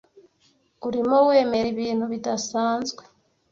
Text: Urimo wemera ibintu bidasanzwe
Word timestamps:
Urimo 0.87 1.17
wemera 1.27 1.67
ibintu 1.73 2.03
bidasanzwe 2.13 3.03